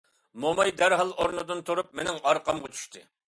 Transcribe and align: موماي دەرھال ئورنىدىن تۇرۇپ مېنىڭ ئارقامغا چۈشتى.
موماي 0.45 0.71
دەرھال 0.79 1.11
ئورنىدىن 1.19 1.61
تۇرۇپ 1.69 1.93
مېنىڭ 2.01 2.19
ئارقامغا 2.31 2.73
چۈشتى. 2.79 3.05